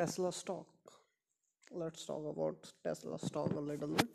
Tesla 0.00 0.32
stock. 0.32 0.66
Let's 1.70 2.04
talk 2.04 2.24
about 2.30 2.72
Tesla 2.84 3.18
stock 3.18 3.52
a 3.52 3.60
little 3.60 3.88
bit. 3.88 4.08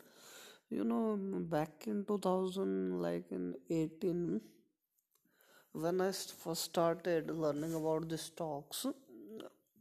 You 0.70 0.84
know, 0.84 1.16
back 1.40 1.84
in 1.86 2.04
2000, 2.04 3.00
like 3.00 3.30
in 3.30 3.54
18, 3.70 4.40
when 5.74 6.00
I 6.00 6.12
first 6.12 6.64
started 6.64 7.30
learning 7.30 7.74
about 7.74 8.08
the 8.08 8.18
stocks, 8.18 8.86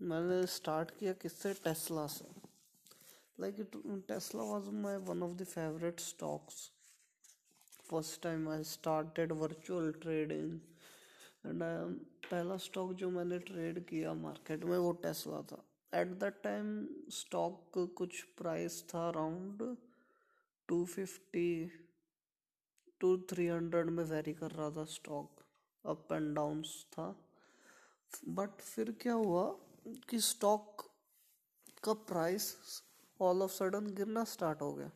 मैंने 0.02 0.46
start 0.48 0.92
किया 1.00 1.12
किससे 1.22 1.54
Tesla 1.64 2.06
से 2.08 2.26
like 3.42 3.60
it 3.60 3.76
Tesla 4.08 4.44
was 4.44 4.70
my 4.84 4.98
one 5.10 5.24
of 5.24 5.36
the 5.38 5.44
favourite 5.48 6.00
stocks 6.00 6.56
first 7.90 8.22
time 8.24 8.48
I 8.50 8.64
started 8.70 9.32
virtual 9.42 9.92
trading 10.02 10.60
and 11.46 11.62
पहला 12.32 12.58
stock 12.66 12.94
जो 13.02 13.10
मैंने 13.10 13.40
trade 13.52 13.84
किया 13.90 14.14
market 14.24 14.64
में 14.66 14.78
वो 14.78 14.92
टेस्ला 15.04 15.42
था 15.52 15.64
एट 15.93 16.09
दैट 16.21 16.41
टाइम 16.43 16.87
स्टॉक 17.13 17.79
कुछ 17.97 18.23
प्राइस 18.39 18.83
था 18.89 19.09
around 19.09 19.63
two 20.69 20.85
fifty 20.85 21.51
to 23.01 23.17
three 23.31 23.47
hundred 23.47 23.91
में 23.91 24.03
वेरी 24.05 24.33
कर 24.35 24.51
रहा 24.51 24.71
था 24.77 24.85
स्टॉक 24.95 25.43
अप 25.85 26.13
एंड 26.13 26.35
डाउन्स 26.37 26.85
था. 26.93 27.15
बट 28.29 28.61
फिर 28.61 28.91
क्या 29.03 29.13
हुआ 29.13 29.45
कि 30.11 30.19
स्टॉक 30.21 30.83
का 31.85 31.93
प्राइस 32.09 32.55
ऑल 33.21 33.43
ऑफ़ 33.43 33.53
सडन 33.53 33.87
गिरना 33.95 34.25
स्टार्ट 34.25 34.61
हो 34.63 34.73
गया. 34.73 34.91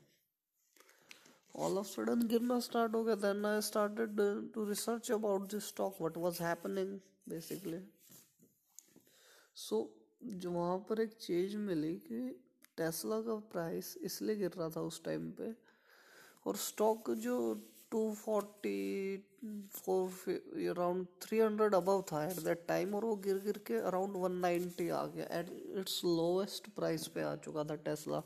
ऑल 1.54 1.78
ऑफ़ 1.78 1.86
सडन 1.86 2.26
गिरना 2.28 2.58
स्टार्ट 2.60 2.94
हो 2.94 3.04
गया. 3.04 3.14
Then 3.14 3.44
I 3.46 3.60
started 3.60 4.20
to 4.54 4.64
research 4.64 5.10
about 5.12 5.50
this 5.50 5.68
stock 5.68 6.00
what 6.00 6.16
was 6.16 6.40
happening 6.42 6.98
basically 7.28 7.80
so 9.56 9.82
जो 10.22 10.50
वहाँ 10.50 10.76
पर 10.88 11.00
एक 11.00 11.12
चीज़ 11.20 11.56
मिली 11.56 11.94
कि 12.06 12.20
टेस्ला 12.76 13.20
का 13.22 13.34
प्राइस 13.52 13.96
इसलिए 14.04 14.36
गिर 14.36 14.52
रहा 14.58 14.68
था 14.76 14.80
उस 14.82 15.02
टाइम 15.04 15.30
पे 15.40 15.52
और 16.46 16.56
स्टॉक 16.58 17.10
जो 17.24 17.36
two 17.90 18.00
forty 18.14 19.16
four 19.74 20.08
around 20.70 21.06
three 21.22 21.38
hundred 21.38 21.74
above 21.74 22.02
था 22.12 22.24
एट 22.24 22.40
दैट 22.44 22.64
टाइम 22.68 22.94
और 22.94 23.04
वो 23.04 23.16
गिर 23.24 23.38
गिर 23.44 23.58
के 23.66 23.78
अराउंड 23.88 24.16
वन 24.16 24.32
नाइन्टी 24.42 24.88
आ 24.88 25.04
गया 25.06 25.26
एट 25.38 25.50
इट्स 25.78 26.00
लोवेस्ट 26.04 26.68
प्राइस 26.76 27.06
पे 27.14 27.22
आ 27.22 27.34
चुका 27.36 27.64
था 27.64 27.74
टेस्ला 27.86 28.22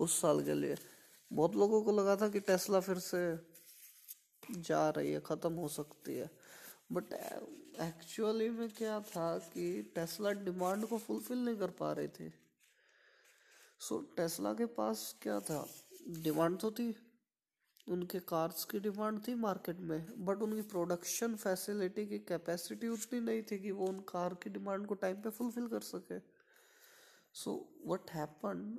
उस 0.00 0.20
साल 0.20 0.42
के 0.44 0.54
लिए। 0.54 0.76
बहुत 1.30 1.54
लोगों 1.56 1.82
को 1.82 1.92
लगा 1.92 2.16
था 2.16 2.28
कि 2.28 2.40
टेस्ला 2.40 2.80
फिर 2.80 2.98
से 2.98 3.20
जा 4.50 4.88
रही 4.90 5.12
है, 5.12 5.20
ख़त्म 5.26 5.52
हो 5.52 5.68
सकती 5.68 6.14
है। 6.16 6.30
बट 6.92 7.12
एक्चुअली 7.80 8.50
में 8.50 8.68
क्या 8.70 9.00
था 9.00 9.38
कि 9.38 9.82
टेस्ला 9.94 10.30
डिमांड 10.30 10.86
को 10.86 10.98
फुलफिल 10.98 11.38
नहीं 11.38 11.56
कर 11.56 11.70
पा 11.70 11.92
रहे 11.92 12.08
थे। 12.08 12.30
सो 13.80 13.96
so, 13.96 14.16
टेस्ला 14.16 14.52
के 14.54 14.66
पास 14.66 15.16
क्या 15.22 15.40
था? 15.40 15.68
डिमांड 16.08 16.58
तो 16.58 16.70
थी। 16.70 16.94
उनके 17.88 18.18
कार्स 18.20 18.64
की 18.64 18.80
डिमांड 18.80 19.28
थी 19.28 19.34
मार्केट 19.34 19.80
में। 19.80 20.24
बट 20.24 20.42
उनकी 20.42 20.62
प्रोडक्शन 20.62 21.34
फैसिलिटी 21.34 22.06
की 22.06 22.18
कैपेसिटी 22.18 22.88
उतनी 22.88 23.20
नहीं 23.20 23.42
थी 23.42 23.58
कि 23.58 23.70
वो 23.70 23.86
उन 23.86 24.00
कार 24.00 24.34
की 24.34 24.50
डिमांड 24.50 24.86
को 24.86 24.94
टाइम 24.94 25.16
पे 25.16 25.30
फुलफिल 25.30 25.68
कर 25.68 25.80
सके। 25.80 26.18
So 27.34 27.74
what 27.86 28.10
happen 28.10 28.78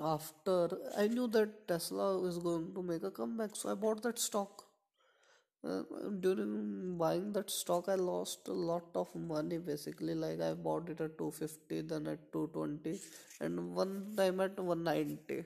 after 0.00 0.92
I 0.98 1.08
knew 1.08 1.26
that 1.26 1.64
Tesla 1.68 2.28
is 2.28 2.38
going 2.38 2.74
to 2.74 2.82
make 2.82 3.04
a 3.04 3.08
come 3.08 3.38
back 3.38 3.56
so 3.56 3.68
I 3.68 3.74
bought 3.74 3.98
that 3.98 4.18
stock 4.18 4.71
during 6.20 6.96
buying 6.98 7.32
that 7.32 7.50
stock, 7.50 7.88
i 7.88 7.94
lost 7.94 8.48
a 8.48 8.52
lot 8.52 8.84
of 8.94 9.14
money, 9.14 9.58
basically. 9.58 10.14
Like, 10.14 10.40
i 10.40 10.52
bought 10.54 10.88
it 10.88 11.00
at 11.00 11.16
250 11.18 11.82
then 11.82 12.06
at 12.08 12.32
220 12.32 12.98
and 13.40 13.74
one 13.74 14.14
time 14.16 14.40
at 14.40 14.56
190 14.58 15.44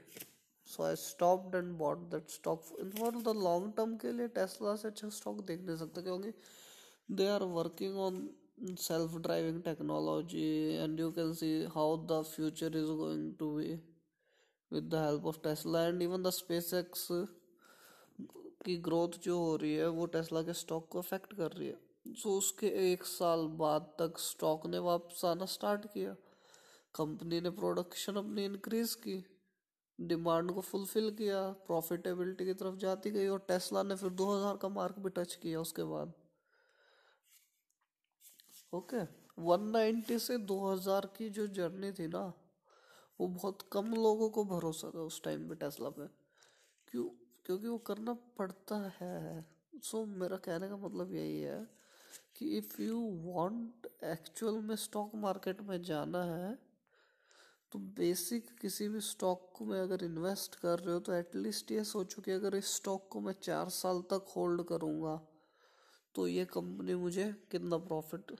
so 0.66 0.82
I 0.82 0.94
stopped 0.97 1.55
and 1.55 1.72
bought 1.78 1.99
that 2.12 2.31
stock 2.31 2.62
for 2.99 3.16
the 3.22 3.34
long 3.43 3.72
term 3.76 3.94
के 3.97 4.12
लिए 4.12 4.28
Tesla 4.38 4.75
से 4.76 4.88
अच्छा 4.88 5.09
stock 5.16 5.41
देख 5.47 5.60
नहीं 5.66 5.76
सकते, 5.76 6.03
क्योंकि 6.03 6.32
they 7.16 7.26
are 7.28 7.43
working 7.53 7.97
on 8.06 8.16
self 8.81 9.15
driving 9.26 9.62
technology 9.62 10.49
and 10.76 11.00
you 11.00 11.10
can 11.19 11.32
see 11.41 11.50
how 11.75 11.97
the 12.06 12.21
future 12.31 12.76
is 12.76 12.91
going 13.03 13.32
to 13.38 13.50
be 13.56 13.72
with 14.71 14.88
the 14.94 15.05
help 15.05 15.26
of 15.26 15.38
Tesla 15.44 15.87
and 15.87 16.03
even 16.03 16.22
the 16.22 16.31
space 16.41 16.72
X 16.75 17.06
की 18.66 18.77
growth 18.77 19.09
जो 19.09 19.38
हो 19.38 19.56
रही 19.56 19.75
है, 19.75 19.88
वो 19.88 20.06
टेस्ला 20.06 20.43
के 20.43 20.53
स्टॉक 20.53 20.88
को 20.88 20.99
affect 20.99 21.34
कर 21.34 21.53
रही 21.53 21.69
है। 21.69 21.78
सो 22.09 22.38
उसके 22.38 22.93
एक 22.93 23.04
साल 23.04 23.47
बाद 23.47 23.97
तक 23.99 24.19
स्टॉक 24.19 24.66
ने 24.66 24.78
वापस 24.78 25.25
आना 25.25 25.44
स्टार्ट 25.44 25.87
किया। 25.87 26.16
कंपनी 26.94 27.41
ने 27.41 27.50
प्रोडक्शन 27.50 28.16
अपनी 28.16 28.44
इंक्रीज 28.44 28.94
की। 28.94 29.25
डिमांड 30.00 30.53
को 30.53 30.60
फुलफिल 30.60 31.10
किया। 31.10 31.50
प्रॉफिटेबिलिटी 31.50 32.44
की 32.44 32.55
तरफ़ 32.55 32.76
जाती 32.76 33.10
गई 33.10 33.26
और 33.26 33.38
टेस्ला 33.38 33.82
ने 33.82 33.97
फिर 33.97 34.10
2000 34.10 34.56
का 34.56 34.69
मार्क 34.69 34.99
भी 34.99 35.10
टच 35.10 35.34
किया 35.34 35.60
उसके 35.60 35.82
बाद। 35.82 36.12
Okay 38.72 38.97
okay. 38.97 39.12
190 39.38 40.19
से 40.19 40.38
2000 40.38 41.06
की 41.06 41.28
जो 41.31 41.47
जर्नी 41.47 41.93
थी 41.93 42.06
ना, 42.06 42.32
वो 43.21 43.26
बहुत 43.28 43.59
कम 43.72 43.94
लोगों 43.94 44.31
को 44.31 44.44
भरोसा 44.44 44.91
था 44.94 45.00
उस 45.00 45.22
टाइम 45.22 45.49
पे 45.49 45.55
टेस्ला 45.55 45.91
पे। 45.91 46.06
क्यों? 46.91 47.25
क्योंकि 47.47 47.69
वो 47.69 47.79
करना 47.79 48.12
पड़ता 48.12 48.93
है। 49.01 49.45
सो 49.83 49.99
so, 49.99 50.09
मेरा 50.09 50.37
कहने 50.37 50.69
का 50.69 50.77
मतलब 50.77 51.15
यही 51.15 51.41
है 51.41 51.69
कि 52.37 52.59
इफ़ 52.59 52.83
यू 52.83 53.11
वांट 53.25 53.89
एक्चुअल 54.05 54.55
में 54.55 54.77
स्टॉक 54.77 55.15
मार्केट 55.15 55.61
में 55.61 55.83
जाना 55.83 56.23
है 56.23 56.59
तो 57.73 57.79
बेसिक 57.79 58.59
किसी 58.59 58.89
भी 58.89 59.01
स्टॉक 59.01 59.62
में 59.62 59.81
अगर 59.81 60.05
इन्वेस्ट 60.05 60.55
कर 60.55 60.79
रहे 60.79 60.95
हो 60.95 61.01
तो 61.01 61.12
एटलीस्ट 61.12 61.73
ये 61.73 61.85
सोचो 61.85 62.23
कि 62.23 62.31
अगर 62.31 62.55
इस 62.55 62.75
स्टॉक 62.75 63.09
को 63.11 63.21
मैं 63.21 63.35
चार 63.43 63.69
साल 63.69 64.01
तक 64.01 64.33
होल्ड 64.37 64.62
करूँगा 64.62 65.21
तो 66.15 66.29
ये 66.29 66.45
कंपनी 66.45 66.95
मुझे 66.95 67.35
कितना 67.51 67.79
प्रॉफिट 67.79 68.37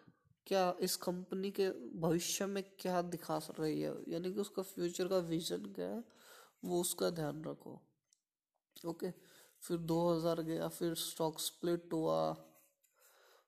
क्या 0.47 0.77
इस 0.81 0.97
कंपनी 0.97 1.51
के 1.51 1.71
भविष्य 1.99 2.47
में 2.47 2.63
क्या 2.81 3.03
दिखा 3.03 3.41
रही 3.61 3.81
है? 3.81 3.95
यानी 4.09 4.35
कि 4.35 4.41
उसका 4.41 4.63
फ्यूचर 4.63 5.09
का 5.09 5.19
विजन 5.19 5.57
क्या 5.57 5.87
है 5.87 6.05
वो 6.65 6.81
उसका 6.81 7.11
ध्यान 7.11 7.45
रखो। 7.45 7.86
ओके, 8.85 9.11
फिर 9.63 9.77
2000 9.77 10.41
गया, 10.43 10.69
फिर 10.69 10.95
स्टॉक 10.95 11.41
स्प्लिट 11.41 11.93
हुआ, 11.93 12.37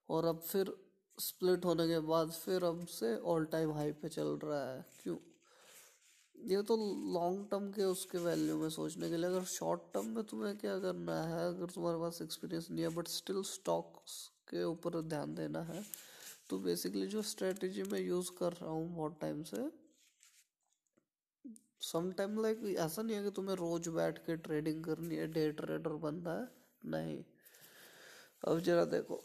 और 0.09 0.25
अब 0.25 0.41
फिर 0.41 0.73
स्प्लिट 1.19 1.65
होने 1.65 1.87
के 1.89 1.99
बाद 2.01 2.31
फिर 2.31 2.65
अब 2.65 2.87
से 2.87 3.17
ऑल 3.27 3.45
टाइम 3.45 3.73
हाई 3.73 3.93
पे 3.93 4.09
चल 4.09 4.39
रहा 4.45 4.65
है। 4.73 4.85
क्यों? 5.03 5.17
ये 6.35 6.63
तो 6.63 6.77
लॉन्ग 7.15 7.47
टर्म 7.51 7.71
के 7.71 7.85
उसके 7.85 8.19
वैल्यू 8.19 8.57
में 8.57 8.69
सोचने 8.71 9.09
के 9.11 9.17
लिए, 9.17 9.27
अगर 9.27 9.45
शॉर्ट 9.45 9.81
टर्म 9.95 10.07
में 10.07 10.25
तुम्हें 10.25 10.57
क्या 10.59 10.79
करना 10.79 11.23
है, 11.23 11.47
अगर 11.49 11.67
तुम्हारे 11.67 11.99
पास 11.99 12.23
एक्सपीरियंस 12.23 12.71
नहीं 12.71 12.83
है 12.83 12.89
बट 12.89 13.09
स्टिल 13.09 13.43
स्टॉक्स 13.43 14.31
के 14.51 14.63
ऊपर 14.65 15.01
ध्यान 15.01 15.35
देना 15.35 15.61
है 15.63 15.83
तो 16.51 16.59
बेसिकली 16.59 17.07
जो 17.07 17.23
स्ट्रेटजी 17.23 17.83
मैं 17.83 18.01
यूज़ 18.01 18.31
कर 18.39 18.53
रहा 18.53 18.71
हूँ 18.71 18.95
बहुत 18.97 19.19
टाइम 19.21 19.43
से 19.43 19.57
सम 21.81 22.13
टाइम 22.13 22.43
लाइक 22.43 22.77
ऐसा 22.79 23.03
नहीं 23.03 23.17
है 23.17 23.23
कि 23.23 23.31
तुम्हें 23.31 23.57
रोज 23.57 23.89
बैठ 23.89 24.19
के 24.19 24.37
ट्रेडिंग 24.37 24.85
करनी 24.85 25.17
है 25.17 25.27
डे 25.27 25.51
ट्रेडर 25.53 25.91
बनना 25.91 26.33
है? 26.33 26.49
नहीं। 26.85 27.25
अब 28.49 28.61
जरा 28.61 28.85
देखो 28.85 29.23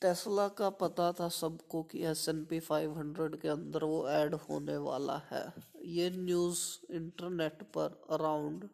टेस्ला 0.00 0.48
का 0.48 0.70
पता 0.70 1.12
था 1.12 1.28
सबको 1.28 1.82
कि 1.82 2.04
S 2.04 2.28
N 2.28 2.44
P 2.44 2.60
five 2.60 2.98
hundred 2.98 3.36
के 3.36 3.48
अंदर 3.48 3.84
वो 3.84 4.08
ऐड 4.08 4.34
होने 4.34 4.76
वाला 4.76 5.22
है। 5.30 5.52
ये 5.84 6.10
न्यूज़ 6.10 6.92
इंटरनेट 6.92 7.62
पर 7.62 8.06
अराउंड 8.10 8.68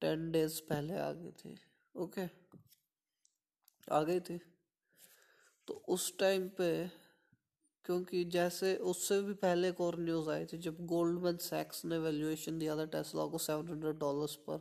टेन 0.00 0.30
डेज़ 0.32 0.60
पहले 0.60 0.98
आ 0.98 1.12
गई 1.12 1.30
थी। 1.30 1.56
ओके 1.94 2.26
आ 3.92 4.02
गई 4.02 4.20
थी। 4.20 4.40
तो 5.68 5.74
उस 5.88 6.18
टाइम 6.18 6.48
पे 6.48 6.90
क्योंकि 7.84 8.24
जैसे 8.24 8.74
उससे 8.90 9.20
भी 9.22 9.32
पहले 9.40 9.68
एक 9.68 9.80
और 9.80 9.98
न्यूज़ 10.00 10.30
आई 10.30 10.44
थी, 10.44 10.58
जब 10.58 10.76
गोल्डमैन 10.86 11.36
सैक्स 11.38 11.84
ने 11.84 11.98
वैल्यूएशन 11.98 12.58
दिया 12.58 12.76
था 12.76 12.84
टेस्ला 12.94 13.26
को 13.26 13.38
सेवन 13.38 13.68
हंड्रेड 13.68 13.98
डॉलर्स 13.98 14.34
पर 14.48 14.60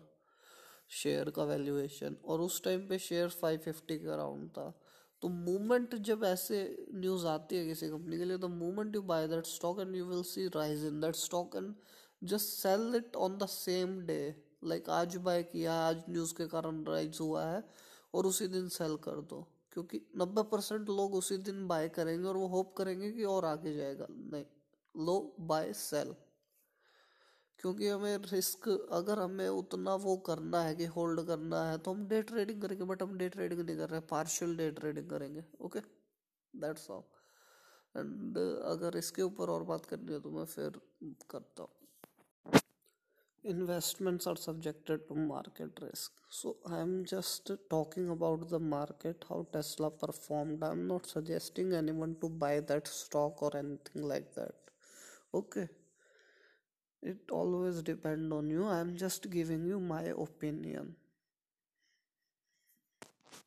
शेयर 0.92 1.30
का 1.30 1.44
वैल्यूएशन 1.44 2.16
और 2.26 2.42
उस 2.42 2.62
टाइम 2.64 2.88
पे 2.88 2.98
शेयर 3.00 3.30
फाइव 3.32 3.60
फिफ्टी 3.66 3.98
के 4.00 4.10
अराउंड 4.10 4.50
था। 4.50 4.72
तो 5.22 5.30
मूवमेंट 5.30 5.96
जब 6.06 6.24
ऐसे 6.26 6.58
न्यूज़ 6.94 7.26
आती 7.28 7.58
है 7.58 7.66
किसी 7.66 7.90
कंपनी 7.90 8.18
के 8.18 8.26
लिए 8.26 8.38
तो 8.38 8.48
movement 8.50 8.96
you 8.96 9.02
buy 9.04 9.28
that 9.28 9.46
stock 9.48 9.80
and 9.80 9.96
you 9.96 10.06
will 10.06 10.24
see 10.24 10.48
rise 10.56 10.86
in 10.86 11.00
that 11.02 11.16
stock 11.16 11.56
and 11.56 11.74
just 12.22 12.50
sell 12.58 12.96
it 12.96 13.16
on 13.16 13.38
the 13.38 13.46
same 13.48 14.00
day 14.06 14.36
like 14.64 14.90
आज 14.90 15.16
बाय 15.18 15.44
किया, 15.44 15.74
आज 15.74 16.04
न्यूज़ 16.10 16.34
के 16.34 16.48
कारण 16.48 16.84
राइज 16.86 17.18
हुआ 17.22 17.46
है, 17.46 17.64
और 18.14 18.26
उसी 18.26 18.48
दिन 18.48 18.68
सेल 18.70 18.96
कर 19.04 19.22
दो। 19.22 19.48
क्योंकि 19.74 20.02
नब्बे 20.18 20.42
परसेंट 20.50 20.90
लोग 20.90 21.14
उसी 21.16 21.38
दिन 21.46 21.68
बाय 21.68 21.88
करेंगे 21.90 22.28
और 22.28 22.38
वो 22.38 22.48
होप 22.48 22.74
करेंगे 22.78 23.12
कि 23.12 23.24
और 23.26 23.46
आगे 23.46 23.74
जाएगा। 23.76 24.08
नहीं, 24.10 24.46
लो 24.96 25.36
बाय 25.42 25.74
सेल 25.76 26.14
क्योंकि 27.60 27.88
हमें 27.88 28.18
रिस्क 28.24 28.68
अगर 28.70 29.20
हमें 29.20 29.48
उतना 29.50 29.94
वो 29.98 30.16
करना 30.28 30.62
है 30.62 30.76
कि 30.76 30.86
होल्ड 30.88 31.22
करना 31.28 31.64
है 31.64 31.78
तो 31.78 31.94
हम 31.94 32.08
डे 32.08 32.22
ट्रेडिंग 32.24 32.62
करेंगे 32.62 32.84
बट 32.86 33.04
हम 33.04 33.18
डे 33.18 33.30
ट्रेडिंग 33.30 33.60
नहीं 33.60 33.78
कर 33.78 33.90
रहे 33.90 34.00
पार्शियल 34.10 34.56
डे 34.58 34.70
ट्रेडिंग 34.72 35.10
करेंगे। 35.10 35.44
ओके 35.62 35.80
दैट्स 36.54 36.90
ऑल 36.92 37.04
एंड 37.96 38.38
अगर 38.66 38.98
इसके 38.98 39.22
ऊपर 39.22 39.50
और 39.50 39.64
बात 39.64 39.86
करनी 39.86 40.14
है 40.14 40.20
तो 40.20 40.32
मैं 40.32 40.46
फिर 40.46 40.80
करता 41.32 41.64
हूँ। 41.64 41.83
Investments 43.44 44.26
are 44.28 44.36
subjected 44.36 45.08
to 45.08 45.16
market 45.16 45.80
risk. 45.82 46.12
So 46.30 46.56
i'm 46.78 47.06
just 47.06 47.52
talking 47.70 48.10
about 48.10 48.50
the 48.50 48.60
market 48.60 49.26
how 49.30 49.46
tesla 49.54 49.92
performed. 49.92 50.64
I'm 50.64 50.88
not 50.88 51.06
suggesting 51.06 51.74
anyone 51.74 52.16
to 52.22 52.30
buy 52.30 52.60
that 52.62 52.88
stock 52.88 53.42
or 53.44 53.56
anything 53.58 54.04
like 54.14 54.34
that. 54.36 54.56
Okay. 55.34 55.68
It 57.04 57.30
always 57.30 57.84
depend 57.84 58.34
on 58.34 58.50
you. 58.50 58.66
I'm 58.66 58.98
just 58.98 59.30
giving 59.30 59.64
you 59.64 59.80
my 59.80 60.06
opinion 60.06 60.96